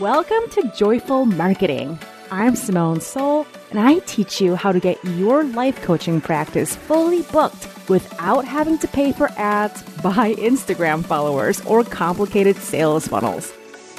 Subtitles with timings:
[0.00, 1.98] Welcome to Joyful Marketing.
[2.30, 7.22] I'm Simone Seol, and I teach you how to get your life coaching practice fully
[7.24, 13.52] booked without having to pay for ads, buy Instagram followers, or complicated sales funnels.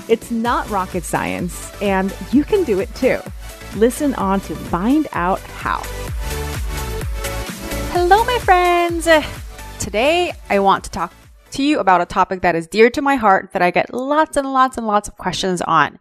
[0.09, 3.19] It's not rocket science, and you can do it too.
[3.75, 5.79] Listen on to find out how.
[7.93, 9.07] Hello, my friends.
[9.79, 11.13] Today, I want to talk
[11.53, 14.37] to you about a topic that is dear to my heart that I get lots
[14.37, 15.99] and lots and lots of questions on,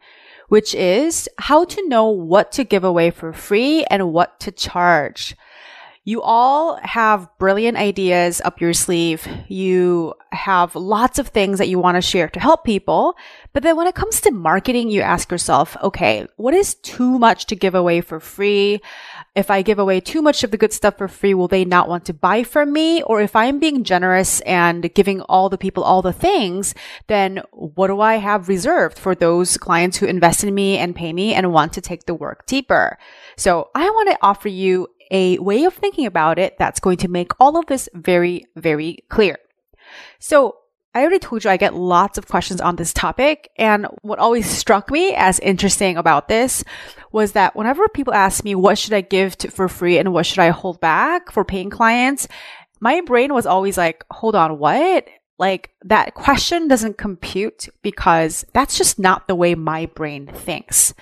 [0.49, 5.37] which is how to know what to give away for free and what to charge.
[6.05, 9.25] You all have brilliant ideas up your sleeve.
[9.47, 13.15] You have lots of things that you want to share to help people.
[13.53, 17.47] But then when it comes to marketing, you ask yourself, okay, what is too much
[17.47, 18.81] to give away for free?
[19.37, 21.89] If I give away too much of the good stuff for free, will they not
[21.89, 23.03] want to buy from me?
[23.05, 26.75] Or if I'm being generous and giving all the people all the things,
[27.07, 31.13] then what do I have reserved for those clients who invest in me and pay
[31.13, 32.99] me and want to take the work deeper?
[33.37, 37.09] So I want to offer you a way of thinking about it that's going to
[37.09, 39.37] make all of this very, very clear.
[40.19, 40.57] So
[40.95, 43.51] I already told you I get lots of questions on this topic.
[43.57, 46.65] And what always struck me as interesting about this
[47.13, 50.27] was that whenever people ask me, what should I give to, for free and what
[50.27, 52.27] should I hold back for paying clients?
[52.81, 55.07] My brain was always like, hold on, what?
[55.39, 60.95] Like that question doesn't compute because that's just not the way my brain thinks.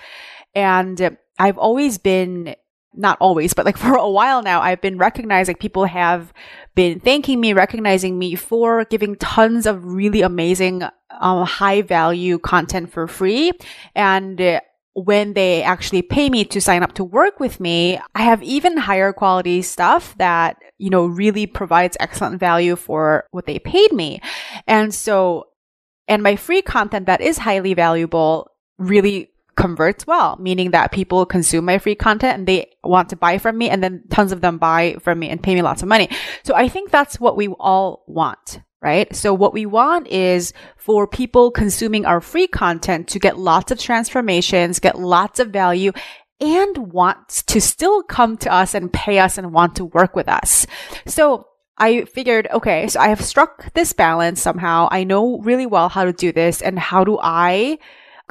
[0.53, 2.55] And I've always been
[2.93, 6.33] not always, but like for a while now, I've been recognizing people have
[6.75, 10.83] been thanking me, recognizing me for giving tons of really amazing,
[11.19, 13.51] um, high value content for free.
[13.95, 14.61] And uh,
[14.93, 18.77] when they actually pay me to sign up to work with me, I have even
[18.77, 24.21] higher quality stuff that, you know, really provides excellent value for what they paid me.
[24.67, 25.47] And so,
[26.07, 31.65] and my free content that is highly valuable really converts well, meaning that people consume
[31.65, 34.57] my free content and they want to buy from me and then tons of them
[34.57, 36.09] buy from me and pay me lots of money.
[36.43, 38.61] So I think that's what we all want.
[38.83, 39.15] Right?
[39.15, 43.77] So what we want is for people consuming our free content to get lots of
[43.77, 45.91] transformations, get lots of value,
[46.39, 50.27] and want to still come to us and pay us and want to work with
[50.27, 50.65] us.
[51.05, 51.45] So
[51.77, 54.87] I figured, okay, so I have struck this balance somehow.
[54.91, 57.77] I know really well how to do this and how do I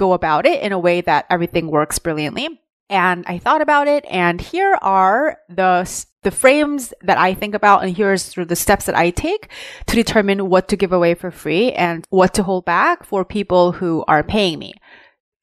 [0.00, 2.60] go about it in a way that everything works brilliantly.
[2.88, 5.86] And I thought about it, and here are the
[6.22, 9.48] the frames that I think about, and here's sort of the steps that I take
[9.86, 13.72] to determine what to give away for free and what to hold back for people
[13.72, 14.74] who are paying me.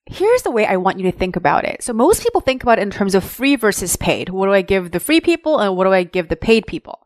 [0.06, 1.81] Here's the way I want you to think about it.
[1.84, 4.29] So most people think about it in terms of free versus paid.
[4.29, 7.00] What do I give the free people and what do I give the paid people?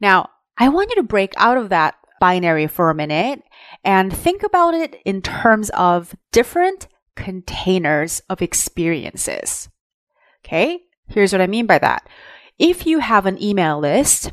[0.00, 3.42] Now, I want you to break out of that binary for a minute
[3.84, 9.68] and think about it in terms of different containers of experiences.
[10.44, 10.80] Okay.
[11.08, 12.08] Here's what I mean by that.
[12.58, 14.32] If you have an email list,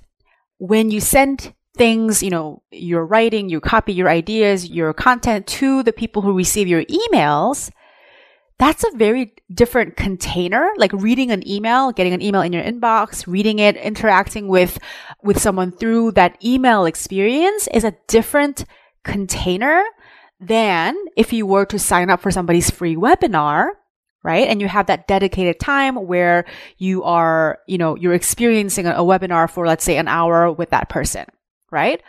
[0.60, 5.84] when you send things, you know, your writing, you copy your ideas, your content to
[5.84, 7.72] the people who receive your emails,
[8.60, 10.70] that's a very different container.
[10.78, 14.78] Like reading an email, getting an email in your inbox, reading it, interacting with,
[15.24, 18.64] with someone through that email experience is a different
[19.04, 19.84] container
[20.40, 23.70] than if you were to sign up for somebody's free webinar,
[24.24, 24.48] right?
[24.48, 26.46] And you have that dedicated time where
[26.78, 30.72] you are, you know, you're experiencing a, a webinar for, let's say, an hour with
[30.72, 31.26] that person,
[31.72, 32.02] right?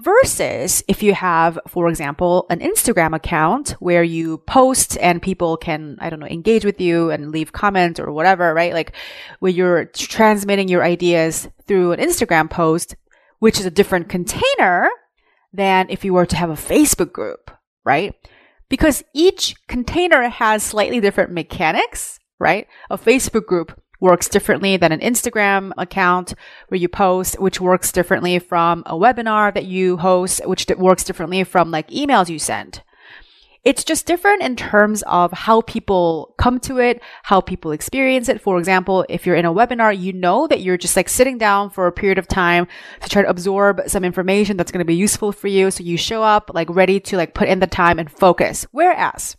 [0.00, 5.96] Versus if you have, for example, an Instagram account where you post and people can,
[6.00, 8.72] I don't know, engage with you and leave comments or whatever, right?
[8.72, 8.92] Like
[9.38, 12.96] where you're transmitting your ideas through an Instagram post,
[13.38, 14.88] which is a different container
[15.52, 17.50] than if you were to have a Facebook group,
[17.84, 18.14] right?
[18.68, 22.66] Because each container has slightly different mechanics, right?
[22.90, 26.34] A Facebook group works differently than an Instagram account
[26.68, 31.44] where you post, which works differently from a webinar that you host, which works differently
[31.44, 32.82] from like emails you send.
[33.64, 38.40] It's just different in terms of how people come to it, how people experience it.
[38.40, 41.70] For example, if you're in a webinar, you know that you're just like sitting down
[41.70, 42.66] for a period of time
[43.00, 45.70] to try to absorb some information that's going to be useful for you.
[45.70, 48.66] So you show up like ready to like put in the time and focus.
[48.72, 49.36] Whereas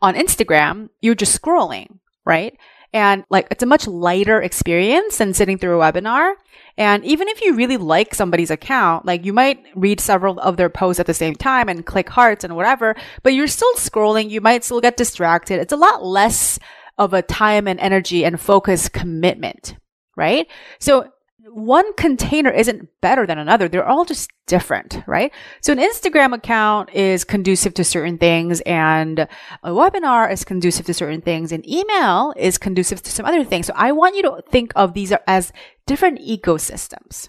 [0.00, 2.56] on Instagram, you're just scrolling, right?
[2.94, 6.34] And like, it's a much lighter experience than sitting through a webinar.
[6.78, 10.70] And even if you really like somebody's account, like you might read several of their
[10.70, 12.94] posts at the same time and click hearts and whatever,
[13.24, 14.30] but you're still scrolling.
[14.30, 15.60] You might still get distracted.
[15.60, 16.60] It's a lot less
[16.96, 19.76] of a time and energy and focus commitment,
[20.16, 20.46] right?
[20.78, 21.10] So
[21.50, 23.68] one container isn't better than another.
[23.68, 25.32] They're all just different, right?
[25.60, 29.20] So an Instagram account is conducive to certain things and
[29.62, 33.66] a webinar is conducive to certain things and email is conducive to some other things.
[33.66, 35.52] So I want you to think of these as
[35.86, 37.28] different ecosystems,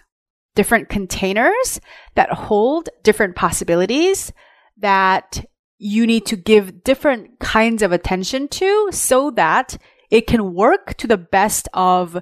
[0.56, 1.82] different containers
[2.16, 4.32] that hold different possibilities
[4.78, 5.46] that
[5.78, 9.78] you need to give different kinds of attention to so that
[10.10, 12.22] it can work to the best of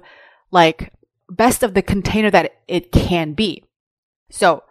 [0.50, 0.92] like
[1.36, 3.64] best of the container that it can be.
[4.30, 4.62] So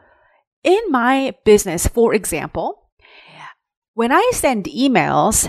[0.64, 2.90] in my business, for example,
[3.94, 5.48] when I send emails,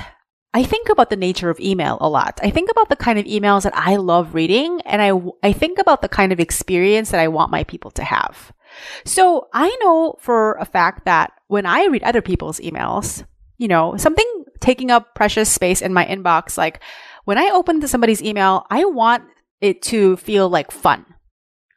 [0.53, 2.39] I think about the nature of email a lot.
[2.43, 5.13] I think about the kind of emails that I love reading and I,
[5.43, 8.53] I think about the kind of experience that I want my people to have.
[9.05, 13.25] So I know for a fact that when I read other people's emails,
[13.57, 16.81] you know, something taking up precious space in my inbox, like
[17.25, 19.25] when I open somebody's email, I want
[19.61, 21.07] it to feel like fun,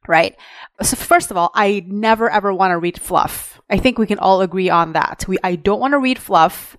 [0.07, 0.35] right?
[0.81, 3.59] So first of all, I never ever want to read fluff.
[3.69, 5.25] I think we can all agree on that.
[5.27, 6.77] We, I don't want to read fluff.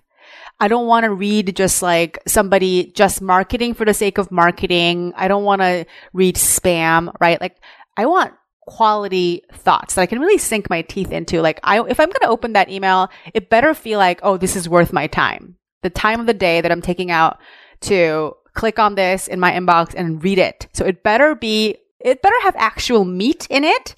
[0.59, 5.13] I don't want to read just like somebody just marketing for the sake of marketing.
[5.15, 7.39] I don't want to read spam, right?
[7.39, 7.57] Like
[7.95, 8.33] I want
[8.69, 11.41] quality thoughts that I can really sink my teeth into.
[11.41, 14.55] Like I, if I'm going to open that email, it better feel like, oh, this
[14.55, 15.55] is worth my time.
[15.81, 17.39] The time of the day that I'm taking out
[17.81, 20.67] to click on this in my inbox and read it.
[20.73, 23.95] So it better be, it better have actual meat in it,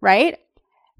[0.00, 0.38] right?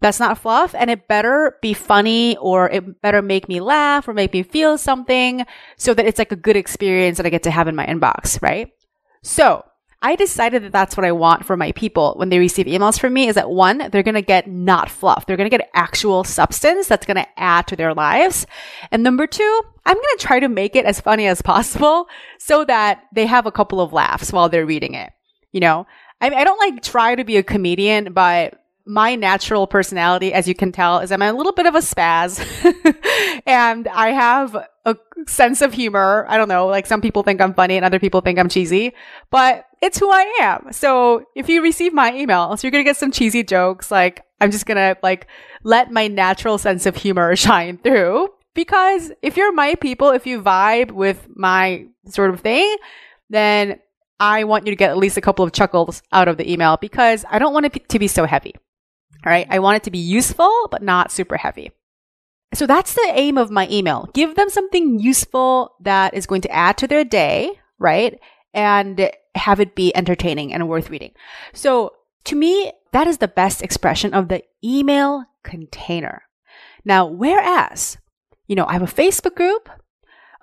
[0.00, 0.74] That's not fluff.
[0.74, 4.76] And it better be funny or it better make me laugh or make me feel
[4.76, 5.46] something
[5.78, 8.42] so that it's like a good experience that I get to have in my inbox,
[8.42, 8.70] right?
[9.22, 9.64] So
[10.02, 13.14] I decided that that's what I want for my people when they receive emails from
[13.14, 15.26] me is that one, they're going to get not fluff.
[15.26, 18.46] They're going to get actual substance that's going to add to their lives.
[18.90, 22.08] And number two, I'm going to try to make it as funny as possible
[22.38, 25.12] so that they have a couple of laughs while they're reading it.
[25.52, 25.86] You know,
[26.20, 30.54] I, I don't like try to be a comedian, but my natural personality, as you
[30.54, 32.40] can tell, is I'm a little bit of a spaz
[33.46, 34.96] and I have a
[35.26, 36.26] sense of humor.
[36.28, 38.92] I don't know, like some people think I'm funny and other people think I'm cheesy,
[39.30, 40.72] but it's who I am.
[40.72, 43.90] So if you receive my emails, you're going to get some cheesy jokes.
[43.90, 45.28] Like I'm just going to like
[45.62, 50.42] let my natural sense of humor shine through because if you're my people, if you
[50.42, 52.76] vibe with my sort of thing,
[53.30, 53.78] then
[54.20, 56.76] I want you to get at least a couple of chuckles out of the email
[56.76, 58.54] because I don't want it to be so heavy.
[59.24, 59.46] Right.
[59.48, 61.70] I want it to be useful, but not super heavy.
[62.54, 64.10] So that's the aim of my email.
[64.12, 68.18] Give them something useful that is going to add to their day, right?
[68.52, 71.12] And have it be entertaining and worth reading.
[71.54, 71.92] So
[72.24, 76.22] to me, that is the best expression of the email container.
[76.84, 77.96] Now, whereas,
[78.46, 79.70] you know, I have a Facebook group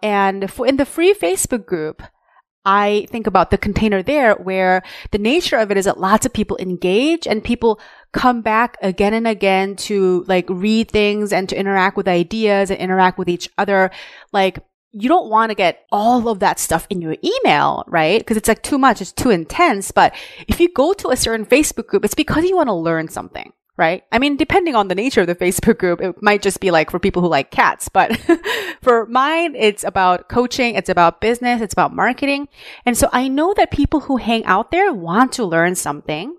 [0.01, 2.01] and in the free Facebook group,
[2.65, 6.33] I think about the container there where the nature of it is that lots of
[6.33, 7.79] people engage and people
[8.11, 12.79] come back again and again to like read things and to interact with ideas and
[12.79, 13.91] interact with each other.
[14.33, 14.59] Like
[14.91, 18.19] you don't want to get all of that stuff in your email, right?
[18.19, 19.01] Because it's like too much.
[19.01, 19.91] It's too intense.
[19.91, 20.13] But
[20.47, 23.53] if you go to a certain Facebook group, it's because you want to learn something
[23.79, 24.03] right?
[24.11, 26.91] I mean, depending on the nature of the Facebook group, it might just be like
[26.91, 28.15] for people who like cats, but
[28.81, 30.75] for mine, it's about coaching.
[30.75, 31.61] It's about business.
[31.61, 32.49] It's about marketing.
[32.85, 36.35] And so I know that people who hang out there want to learn something.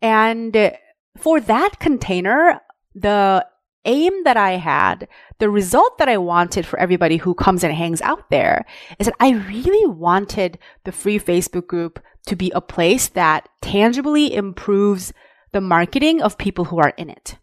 [0.00, 0.72] And
[1.18, 2.62] for that container,
[2.94, 3.46] the
[3.84, 5.06] aim that I had,
[5.38, 8.64] the result that I wanted for everybody who comes and hangs out there
[8.98, 14.34] is that I really wanted the free Facebook group to be a place that tangibly
[14.34, 15.12] improves
[15.52, 17.36] the marketing of people who are in it.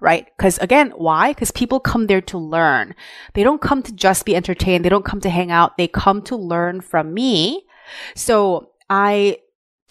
[0.00, 0.26] Right?
[0.36, 1.32] Because again, why?
[1.32, 2.94] Because people come there to learn.
[3.34, 4.84] They don't come to just be entertained.
[4.84, 5.76] They don't come to hang out.
[5.76, 7.66] They come to learn from me.
[8.14, 9.38] So I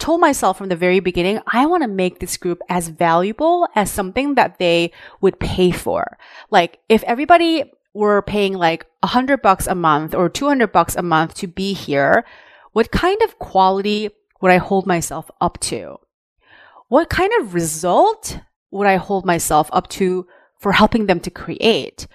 [0.00, 3.90] told myself from the very beginning, I want to make this group as valuable as
[3.90, 4.90] something that they
[5.20, 6.18] would pay for.
[6.50, 11.02] Like if everybody were paying like a hundred bucks a month or 200 bucks a
[11.02, 12.24] month to be here,
[12.72, 15.98] what kind of quality would I hold myself up to?
[16.90, 18.40] What kind of result
[18.72, 20.26] would I hold myself up to
[20.58, 22.08] for helping them to create?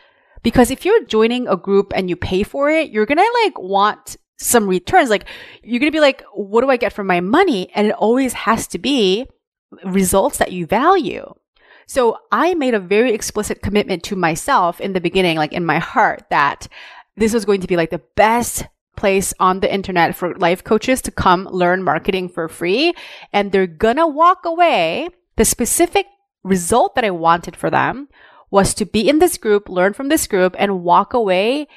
[0.44, 3.58] Because if you're joining a group and you pay for it, you're going to like
[3.58, 5.10] want some returns.
[5.10, 5.26] Like
[5.64, 7.72] you're going to be like, what do I get for my money?
[7.74, 9.28] And it always has to be
[9.86, 11.34] results that you value.
[11.88, 15.80] So I made a very explicit commitment to myself in the beginning, like in my
[15.80, 16.68] heart that
[17.16, 18.66] this was going to be like the best
[18.96, 22.94] place on the internet for life coaches to come learn marketing for free.
[23.34, 25.10] And they're gonna walk away.
[25.38, 26.06] The specific
[26.44, 28.08] result that I wanted for them
[28.52, 31.68] was to be in this group, learn from this group and walk away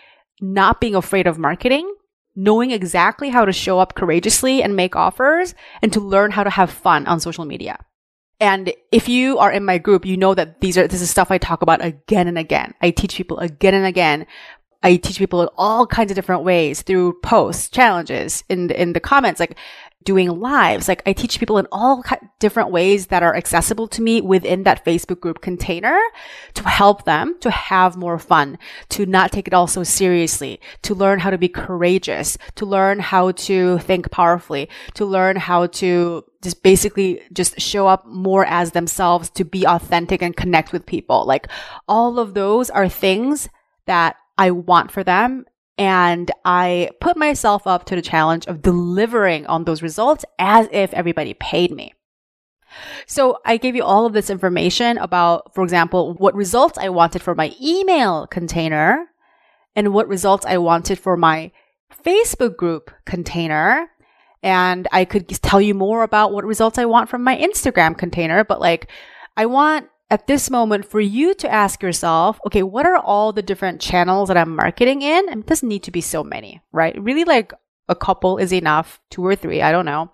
[0.40, 1.92] not being afraid of marketing,
[2.36, 6.50] knowing exactly how to show up courageously and make offers and to learn how to
[6.50, 7.78] have fun on social media.
[8.40, 11.32] And if you are in my group, you know that these are, this is stuff
[11.32, 12.74] I talk about again and again.
[12.80, 14.26] I teach people again and again.
[14.82, 19.00] I teach people in all kinds of different ways through posts, challenges in in the
[19.00, 19.56] comments, like
[20.04, 20.88] doing lives.
[20.88, 22.02] Like I teach people in all
[22.38, 25.98] different ways that are accessible to me within that Facebook group container
[26.54, 28.56] to help them to have more fun,
[28.90, 33.00] to not take it all so seriously, to learn how to be courageous, to learn
[33.00, 38.70] how to think powerfully, to learn how to just basically just show up more as
[38.70, 41.26] themselves to be authentic and connect with people.
[41.26, 41.48] Like
[41.86, 43.48] all of those are things
[43.86, 45.44] that I want for them.
[45.76, 50.92] And I put myself up to the challenge of delivering on those results as if
[50.92, 51.92] everybody paid me.
[53.06, 57.22] So I gave you all of this information about, for example, what results I wanted
[57.22, 59.06] for my email container
[59.76, 61.52] and what results I wanted for my
[62.04, 63.88] Facebook group container.
[64.42, 68.44] And I could tell you more about what results I want from my Instagram container,
[68.44, 68.90] but like
[69.36, 73.42] I want at this moment for you to ask yourself, okay, what are all the
[73.42, 75.28] different channels that I'm marketing in?
[75.28, 77.00] And it doesn't need to be so many, right?
[77.00, 77.52] Really like
[77.88, 80.10] a couple is enough, two or three, I don't know.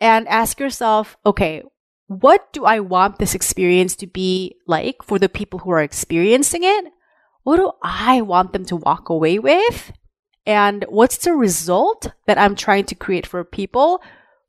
[0.00, 1.62] And ask yourself, okay,
[2.06, 6.64] what do I want this experience to be like for the people who are experiencing
[6.64, 6.86] it?
[7.44, 9.92] What do I want them to walk away with?
[10.44, 14.02] And what's the result that I'm trying to create for people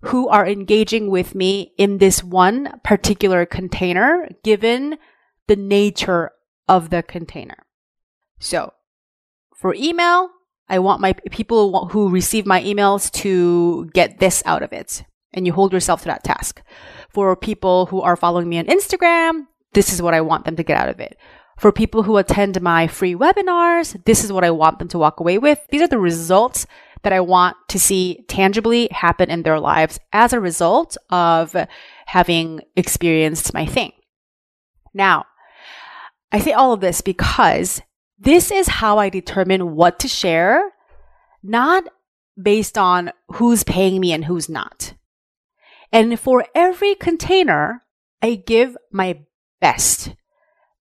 [0.03, 4.97] who are engaging with me in this one particular container given
[5.47, 6.31] the nature
[6.67, 7.65] of the container.
[8.39, 8.73] So
[9.55, 10.29] for email,
[10.67, 15.03] I want my people who receive my emails to get this out of it.
[15.33, 16.61] And you hold yourself to that task.
[17.09, 20.63] For people who are following me on Instagram, this is what I want them to
[20.63, 21.17] get out of it.
[21.57, 25.19] For people who attend my free webinars, this is what I want them to walk
[25.19, 25.59] away with.
[25.69, 26.65] These are the results
[27.03, 31.55] that I want to see tangibly happen in their lives as a result of
[32.05, 33.91] having experienced my thing.
[34.93, 35.25] Now,
[36.31, 37.81] I say all of this because
[38.19, 40.71] this is how I determine what to share,
[41.41, 41.85] not
[42.41, 44.93] based on who's paying me and who's not.
[45.91, 47.81] And for every container,
[48.21, 49.21] I give my
[49.59, 50.15] best.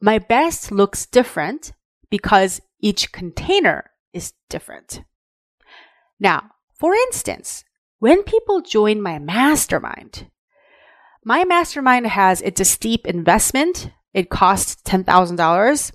[0.00, 1.72] My best looks different
[2.10, 5.02] because each container is different.
[6.20, 7.64] Now, for instance,
[7.98, 10.30] when people join my mastermind,
[11.24, 13.90] my mastermind has, it's a steep investment.
[14.14, 15.92] It costs $10,000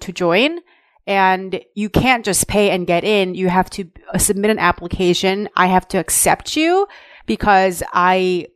[0.00, 0.60] to join
[1.06, 3.34] and you can't just pay and get in.
[3.34, 5.48] You have to submit an application.
[5.56, 6.88] I have to accept you
[7.26, 8.48] because I,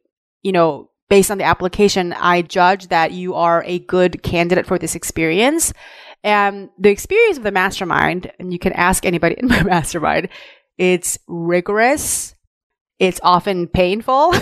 [0.43, 4.79] you know, based on the application, I judge that you are a good candidate for
[4.79, 5.73] this experience.
[6.23, 10.29] And the experience of the mastermind, and you can ask anybody in my mastermind,
[10.81, 12.35] it's rigorous.
[12.99, 14.33] It's often painful.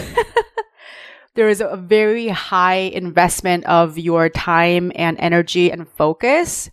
[1.34, 6.70] there is a very high investment of your time and energy and focus.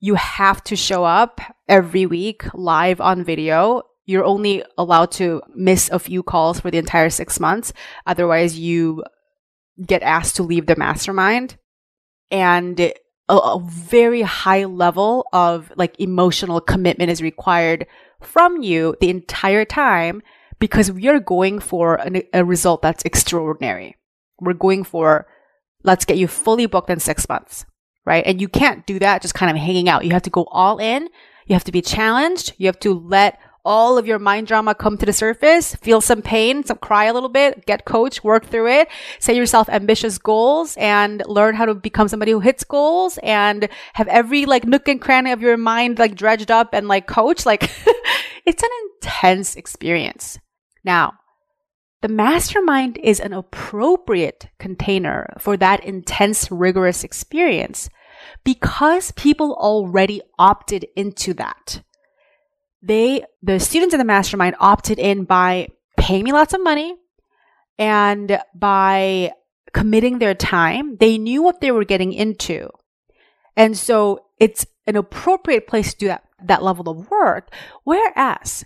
[0.00, 3.82] You have to show up every week live on video.
[4.06, 7.72] You're only allowed to miss a few calls for the entire six months.
[8.08, 9.04] Otherwise, you
[9.86, 11.58] get asked to leave the mastermind.
[12.28, 12.92] And
[13.28, 17.86] a, very high level of like emotional commitment is required
[18.24, 20.22] from you the entire time
[20.58, 23.96] because we are going for an, a result that's extraordinary.
[24.40, 25.26] We're going for,
[25.82, 27.66] let's get you fully booked in six months,
[28.04, 28.24] right?
[28.26, 30.04] And you can't do that just kind of hanging out.
[30.04, 31.08] You have to go all in.
[31.46, 32.54] You have to be challenged.
[32.56, 36.22] You have to let all of your mind drama come to the surface, feel some
[36.22, 40.76] pain, some cry a little bit, get coach, work through it, set yourself ambitious goals
[40.76, 45.00] and learn how to become somebody who hits goals and have every like nook and
[45.00, 47.46] cranny of your mind like dredged up and like coach.
[47.46, 47.62] Like
[48.46, 50.38] it's an intense experience.
[50.84, 51.14] Now,
[52.02, 57.88] the mastermind is an appropriate container for that intense, rigorous experience
[58.44, 61.82] because people already opted into that
[62.84, 66.94] they, the students in the mastermind opted in by paying me lots of money
[67.78, 69.32] and by
[69.72, 70.96] committing their time.
[70.96, 72.68] They knew what they were getting into.
[73.56, 77.52] And so it's an appropriate place to do that, that level of work.
[77.84, 78.64] Whereas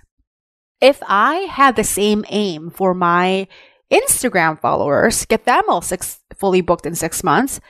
[0.81, 3.47] if I had the same aim for my
[3.91, 7.61] Instagram followers, get them all six, fully booked in six months,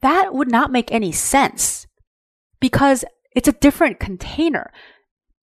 [0.00, 1.86] that would not make any sense
[2.60, 4.72] because it's a different container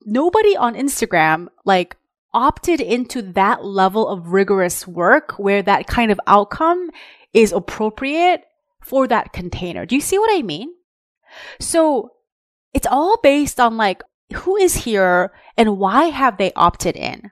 [0.06, 1.98] nobody on Instagram like
[2.34, 6.92] opted into that level of rigorous work where that kind of outcome
[7.34, 8.44] is appropriate
[8.82, 9.86] for that container.
[9.86, 10.70] Do you see what I mean?
[11.60, 12.12] So
[12.74, 17.32] it's all based on like who is here and why have they opted in?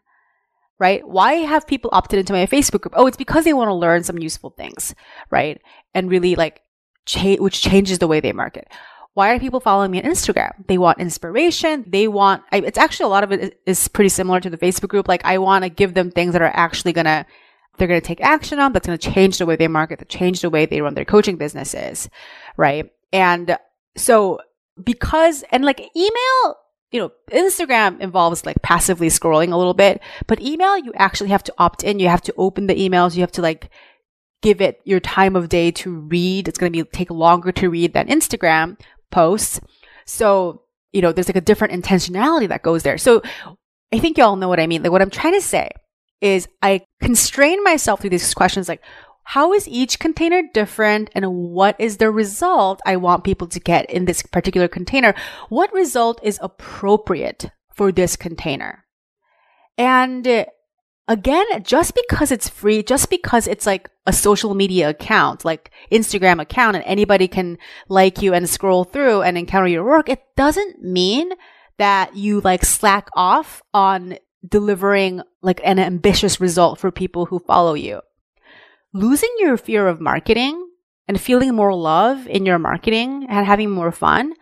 [0.80, 1.08] right?
[1.08, 2.94] Why have people opted into my Facebook group?
[2.98, 4.94] Oh, it's because they want to learn some useful things,
[5.30, 5.62] right?
[5.94, 6.62] And really like,
[7.06, 8.68] cha- which changes the way they market.
[9.14, 10.66] Why are people following me on Instagram?
[10.68, 11.86] They want inspiration.
[11.88, 14.58] They want, I, it's actually a lot of it is, is pretty similar to the
[14.58, 15.08] Facebook group.
[15.08, 17.26] Like I want to give them things that are actually going to,
[17.78, 20.06] they're going to take action on, that's going to change the way they market, to
[20.06, 22.10] change the way they run their coaching businesses,
[22.58, 22.90] right?
[23.12, 23.58] And
[23.96, 24.40] so
[24.84, 26.58] because, and like email,
[26.92, 31.44] you know, Instagram involves like passively scrolling a little bit, but email, you actually have
[31.44, 32.00] to opt in.
[32.00, 33.16] You have to open the emails.
[33.16, 33.70] You have to like
[34.44, 36.48] give it your time of day to read.
[36.48, 38.78] It's going to be take longer to read than Instagram
[39.14, 39.62] posts.
[40.06, 42.98] So, you know, there's like a different intentionality that goes there.
[42.98, 43.22] So
[43.94, 44.84] I think y'all know what I mean.
[44.84, 45.70] Like what I'm trying to say
[46.20, 48.82] is I constrain myself through these questions like,
[49.26, 53.90] how is each container different and what is the result I want people to get
[53.90, 55.14] in this particular container?
[55.48, 58.84] What result is appropriate for this container?
[59.78, 60.46] And
[61.08, 66.42] again, just because it's free, just because it's like a social media account, like Instagram
[66.42, 67.58] account and anybody can
[67.90, 71.32] like you and scroll through and encounter your work, it doesn't mean
[71.78, 74.18] that you like slack off on
[74.48, 78.02] delivering like an ambitious result for people who follow you
[78.94, 80.70] losing your fear of marketing
[81.08, 84.34] and feeling more love in your marketing and having more fun,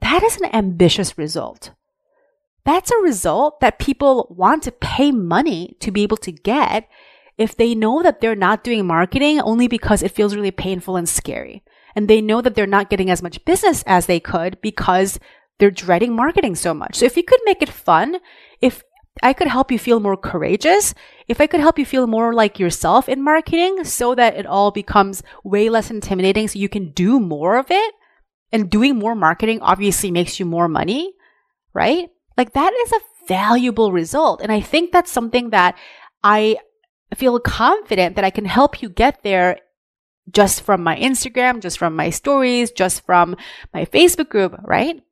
[0.00, 1.72] that is an ambitious result.
[2.68, 6.86] That's a result that people want to pay money to be able to get
[7.38, 11.08] if they know that they're not doing marketing only because it feels really painful and
[11.08, 11.64] scary.
[11.96, 15.18] And they know that they're not getting as much business as they could because
[15.58, 16.96] they're dreading marketing so much.
[16.96, 18.18] So if you could make it fun,
[18.60, 18.82] if
[19.22, 20.92] I could help you feel more courageous,
[21.26, 24.72] if I could help you feel more like yourself in marketing so that it all
[24.72, 27.94] becomes way less intimidating so you can do more of it,
[28.52, 31.14] and doing more marketing obviously makes you more money,
[31.72, 32.10] right?
[32.38, 34.40] Like that is a valuable result.
[34.40, 35.76] And I think that's something that
[36.22, 36.56] I
[37.16, 39.58] feel confident that I can help you get there
[40.30, 43.36] just from my Instagram, just from my stories, just from
[43.74, 45.02] my Facebook group, right?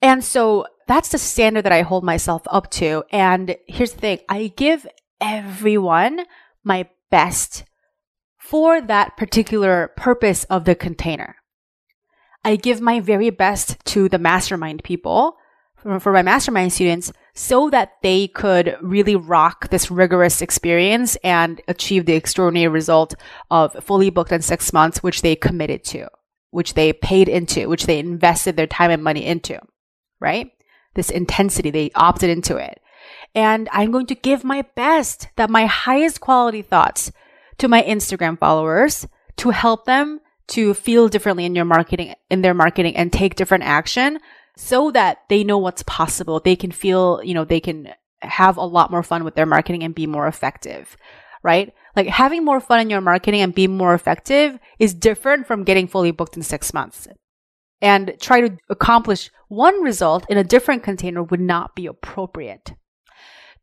[0.00, 3.02] And so that's the standard that I hold myself up to.
[3.10, 4.18] And here's the thing.
[4.28, 4.86] I give
[5.20, 6.20] everyone
[6.62, 7.64] my best
[8.38, 11.36] for that particular purpose of the container.
[12.44, 15.36] I give my very best to the mastermind people
[16.00, 22.06] for my mastermind students so that they could really rock this rigorous experience and achieve
[22.06, 23.14] the extraordinary result
[23.50, 26.08] of fully booked in six months, which they committed to,
[26.50, 29.58] which they paid into, which they invested their time and money into,
[30.20, 30.50] right?
[30.94, 32.80] This intensity, they opted into it.
[33.34, 37.12] And I'm going to give my best that my highest quality thoughts
[37.58, 42.54] to my Instagram followers to help them to feel differently in your marketing, in their
[42.54, 44.18] marketing and take different action
[44.56, 46.40] so that they know what's possible.
[46.40, 47.92] They can feel, you know, they can
[48.22, 50.96] have a lot more fun with their marketing and be more effective,
[51.42, 51.72] right?
[51.94, 55.86] Like having more fun in your marketing and be more effective is different from getting
[55.86, 57.06] fully booked in six months.
[57.82, 62.72] And try to accomplish one result in a different container would not be appropriate.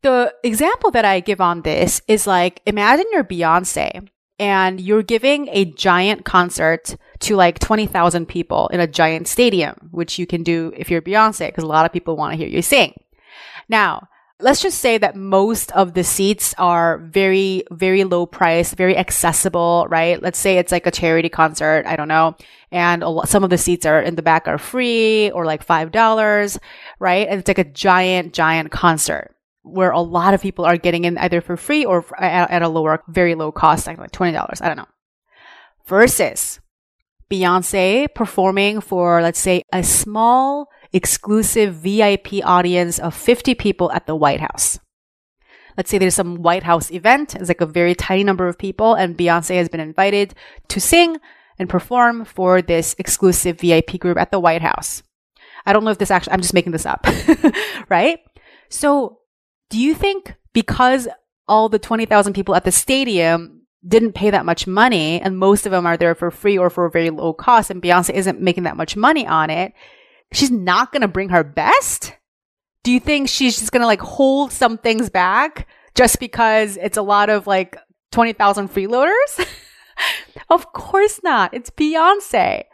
[0.02, 4.06] The example that I give on this is like, imagine you're Beyonce
[4.38, 10.18] and you're giving a giant concert to like 20,000 people in a giant stadium, which
[10.18, 12.62] you can do if you're Beyonce, because a lot of people want to hear you
[12.62, 12.94] sing.
[13.68, 14.08] Now,
[14.40, 19.86] let's just say that most of the seats are very, very low price, very accessible,
[19.88, 20.20] right?
[20.22, 21.84] Let's say it's like a charity concert.
[21.86, 22.36] I don't know.
[22.70, 26.58] And lot, some of the seats are in the back are free or like $5,
[26.98, 27.28] right?
[27.28, 31.16] And it's like a giant, giant concert where a lot of people are getting in
[31.16, 34.62] either for free or at, a lower, very low cost, like $20.
[34.62, 34.88] I don't know.
[35.86, 36.60] Versus
[37.30, 44.14] Beyonce performing for, let's say, a small exclusive VIP audience of 50 people at the
[44.14, 44.78] White House.
[45.76, 47.34] Let's say there's some White House event.
[47.34, 50.34] It's like a very tiny number of people and Beyonce has been invited
[50.68, 51.18] to sing
[51.58, 55.02] and perform for this exclusive VIP group at the White House.
[55.66, 57.06] I don't know if this actually, I'm just making this up,
[57.88, 58.20] right?
[58.68, 59.20] So
[59.70, 61.08] do you think because
[61.48, 65.72] all the 20,000 people at the stadium didn't pay that much money and most of
[65.72, 68.64] them are there for free or for a very low cost and Beyonce isn't making
[68.64, 69.72] that much money on it,
[70.32, 72.14] she's not going to bring her best?
[72.82, 76.96] Do you think she's just going to like hold some things back just because it's
[76.96, 77.76] a lot of like
[78.12, 79.46] 20,000 freeloaders?
[80.50, 81.54] of course not.
[81.54, 82.64] It's Beyonce.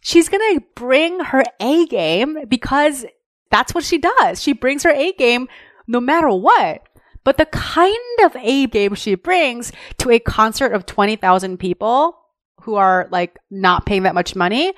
[0.00, 3.04] She's going to bring her A game because
[3.50, 4.42] that's what she does.
[4.42, 5.48] She brings her A game
[5.86, 6.82] no matter what.
[7.24, 12.18] But the kind of A game she brings to a concert of 20,000 people
[12.62, 14.72] who are like not paying that much money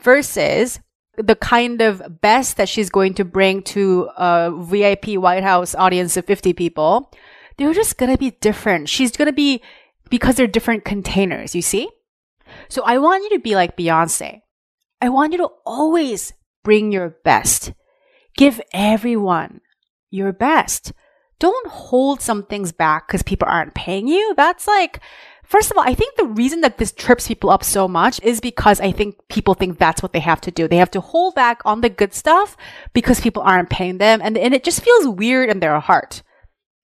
[0.00, 0.80] versus
[1.16, 6.16] the kind of best that she's going to bring to a VIP White House audience
[6.16, 7.12] of 50 people
[7.56, 8.88] they're just gonna be different.
[8.88, 9.62] She's gonna be
[10.10, 11.88] because they're different containers, you see?
[12.68, 14.40] So I want you to be like Beyonce.
[15.00, 17.72] I want you to always bring your best.
[18.36, 19.60] Give everyone
[20.10, 20.92] your best.
[21.42, 24.32] Don't hold some things back because people aren't paying you.
[24.36, 25.00] That's like,
[25.42, 28.40] first of all, I think the reason that this trips people up so much is
[28.40, 30.68] because I think people think that's what they have to do.
[30.68, 32.56] They have to hold back on the good stuff
[32.92, 34.20] because people aren't paying them.
[34.22, 36.22] And, and it just feels weird in their heart,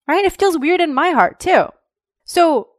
[0.08, 0.24] right?
[0.24, 1.66] It feels weird in my heart too.
[2.24, 2.70] So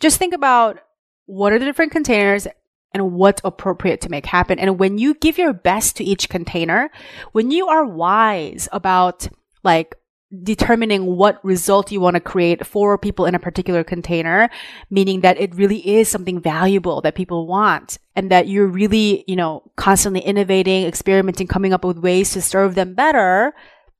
[0.00, 0.78] just think about
[1.24, 2.46] what are the different containers
[2.92, 4.58] and what's appropriate to make happen.
[4.58, 6.90] And when you give your best to each container,
[7.32, 9.26] when you are wise about
[9.62, 9.96] like
[10.42, 14.50] determining what result you want to create for people in a particular container,
[14.90, 19.36] meaning that it really is something valuable that people want and that you're really, you
[19.36, 23.54] know, constantly innovating, experimenting, coming up with ways to serve them better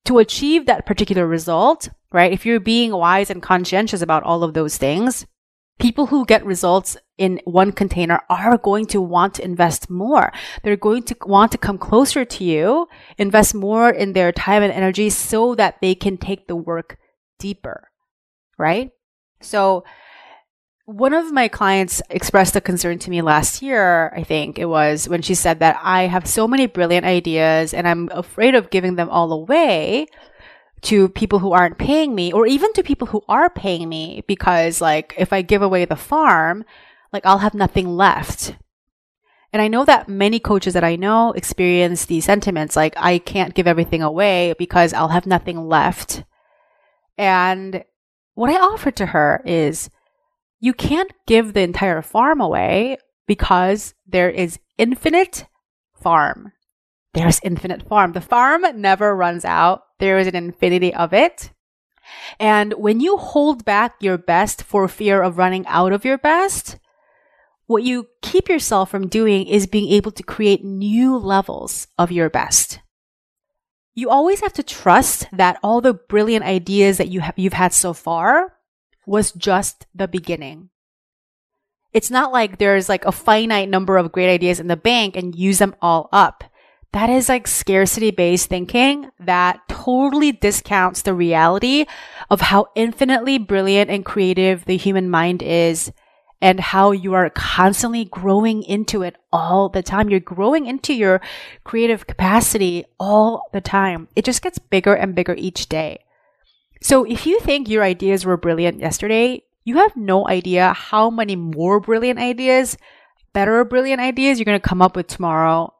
[0.04, 2.32] to achieve that particular result, right?
[2.32, 5.26] If you're being wise and conscientious about all of those things,
[5.78, 10.32] people who get results in one container are going to want to invest more.
[10.62, 14.72] They're going to want to come closer to you, invest more in their time and
[14.72, 16.98] energy so that they can take the work
[17.38, 17.90] deeper,
[18.58, 18.90] right?
[19.40, 19.84] So
[20.86, 25.08] one of my clients expressed a concern to me last year, I think it was
[25.08, 28.96] when she said that I have so many brilliant ideas and I'm afraid of giving
[28.96, 30.06] them all away
[30.84, 34.80] to people who aren't paying me or even to people who are paying me because
[34.80, 36.64] like if I give away the farm,
[37.12, 38.54] like I'll have nothing left.
[39.52, 43.54] And I know that many coaches that I know experience these sentiments like I can't
[43.54, 46.24] give everything away because I'll have nothing left.
[47.16, 47.84] And
[48.34, 49.90] what I offered to her is
[50.58, 55.46] you can't give the entire farm away because there is infinite
[55.94, 56.52] farm.
[57.14, 58.12] There's infinite farm.
[58.12, 59.83] The farm never runs out.
[59.98, 61.50] There is an infinity of it.
[62.38, 66.78] And when you hold back your best for fear of running out of your best,
[67.66, 72.28] what you keep yourself from doing is being able to create new levels of your
[72.28, 72.80] best.
[73.94, 77.72] You always have to trust that all the brilliant ideas that you have, you've had
[77.72, 78.54] so far
[79.06, 80.70] was just the beginning.
[81.92, 85.34] It's not like there's like a finite number of great ideas in the bank and
[85.34, 86.42] use them all up
[86.94, 91.86] that is like scarcity based thinking that totally discounts the reality
[92.30, 95.90] of how infinitely brilliant and creative the human mind is
[96.40, 100.08] and how you are constantly growing into it all the time.
[100.08, 101.20] You're growing into your
[101.64, 104.06] creative capacity all the time.
[104.14, 105.98] It just gets bigger and bigger each day.
[106.80, 111.34] So if you think your ideas were brilliant yesterday, you have no idea how many
[111.34, 112.78] more brilliant ideas,
[113.32, 115.73] better brilliant ideas you're going to come up with tomorrow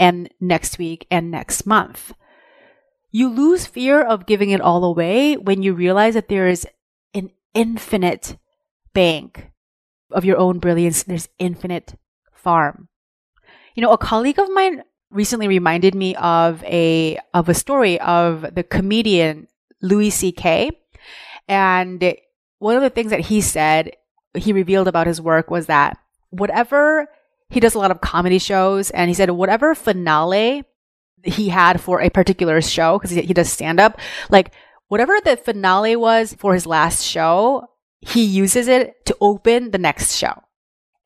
[0.00, 2.12] and next week and next month.
[3.12, 6.66] You lose fear of giving it all away when you realize that there is
[7.14, 8.38] an infinite
[8.94, 9.50] bank
[10.10, 11.02] of your own brilliance.
[11.02, 11.94] There's infinite
[12.32, 12.88] farm.
[13.74, 18.54] You know, a colleague of mine recently reminded me of a of a story of
[18.54, 19.48] the comedian
[19.82, 20.70] Louis C.K.
[21.48, 22.14] And
[22.58, 23.92] one of the things that he said,
[24.34, 25.98] he revealed about his work was that
[26.30, 27.08] whatever
[27.50, 30.64] he does a lot of comedy shows and he said whatever finale
[31.22, 33.98] he had for a particular show because he, he does stand up
[34.30, 34.54] like
[34.88, 37.66] whatever the finale was for his last show
[38.00, 40.42] he uses it to open the next show.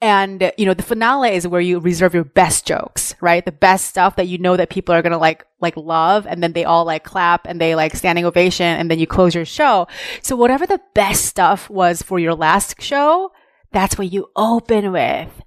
[0.01, 3.45] And you know the finale is where you reserve your best jokes right?
[3.45, 6.53] The best stuff that you know that people are gonna like like love and then
[6.53, 9.89] they all like clap and they like standing ovation and then you close your show.
[10.23, 13.33] So whatever the best stuff was for your last show
[13.73, 15.43] that's what you open with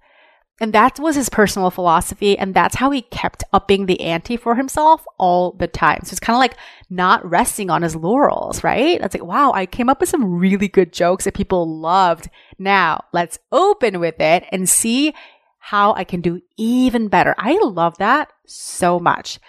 [0.59, 2.37] and that was his personal philosophy.
[2.37, 5.99] And that's how he kept upping the ante for himself all the time.
[6.03, 6.57] So it's kind of like
[6.89, 8.99] not resting on his laurels, right?
[8.99, 12.29] That's like, wow, I came up with some really good jokes that people loved.
[12.57, 15.13] Now let's open with it and see
[15.59, 17.35] how I can do even better.
[17.37, 19.39] I love that so much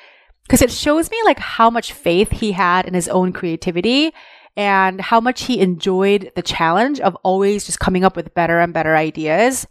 [0.43, 4.13] because it shows me like how much faith he had in his own creativity
[4.57, 8.75] and how much he enjoyed the challenge of always just coming up with better and
[8.75, 9.67] better ideas.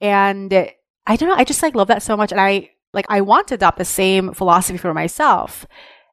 [0.00, 0.52] And
[1.06, 2.32] I don't know, I just like love that so much.
[2.32, 5.66] And I like, I want to adopt the same philosophy for myself.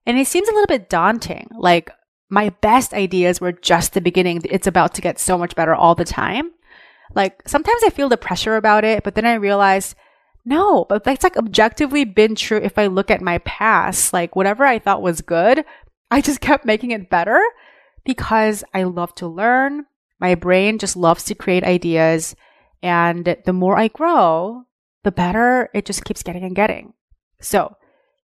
[0.05, 1.49] And it seems a little bit daunting.
[1.57, 1.91] Like,
[2.29, 4.41] my best ideas were just the beginning.
[4.45, 6.51] It's about to get so much better all the time.
[7.13, 9.95] Like, sometimes I feel the pressure about it, but then I realize,
[10.43, 14.13] no, but that's like objectively been true if I look at my past.
[14.13, 15.63] Like, whatever I thought was good,
[16.11, 17.41] I just kept making it better
[18.03, 19.85] because I love to learn.
[20.19, 22.35] My brain just loves to create ideas.
[22.85, 24.65] And the more I grow,
[25.03, 26.93] the better it just keeps getting and getting.
[27.41, 27.77] So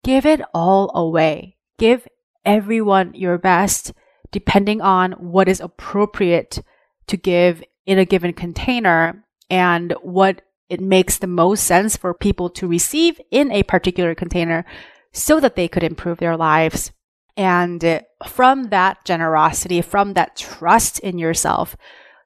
[0.05, 1.57] give it all away.
[1.79, 2.07] Give
[2.45, 3.95] everyone your best
[4.31, 6.63] depending on what is appropriate
[7.07, 12.51] to give in a given container and what it makes the most sense for people
[12.51, 14.67] to receive in a particular container
[15.13, 16.93] so that they could improve their lives.
[17.39, 21.75] And from that generosity, from that trust in yourself,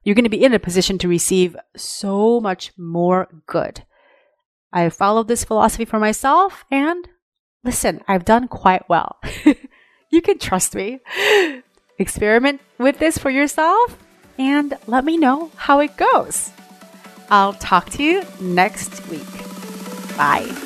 [0.07, 3.83] you're going to be in a position to receive so much more good.
[4.73, 7.09] I've followed this philosophy for myself and
[7.65, 9.17] listen, I've done quite well.
[10.13, 11.01] you can trust me.
[11.99, 13.99] Experiment with this for yourself
[14.39, 16.53] and let me know how it goes.
[17.29, 19.27] I'll talk to you next week.
[20.17, 20.66] Bye.